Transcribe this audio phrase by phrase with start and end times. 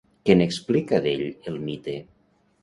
[0.27, 1.21] Què n'explica, d'ell,
[1.53, 1.97] el mite?